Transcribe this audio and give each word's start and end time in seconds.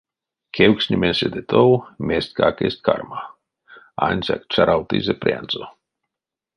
Кевкстнеме 0.55 1.11
седе 1.19 1.41
тов 1.51 1.75
мезтькак 2.07 2.57
эзь 2.67 2.79
карма, 2.85 3.21
ансяк 4.07 4.41
чаравтызе 4.53 5.13
прянзо. 5.21 5.63